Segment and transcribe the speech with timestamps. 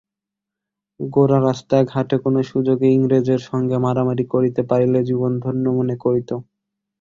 [0.99, 6.29] গোরা রাস্তায় ঘাটে কোনো সুযোগে ইংরেজের সঙ্গে মারামারি করিতে পারিলে জীবন ধন্য মনে করিত।